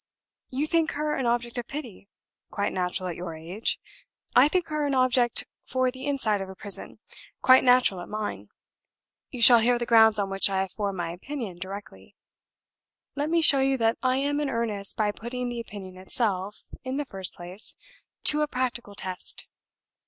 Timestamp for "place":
17.35-17.75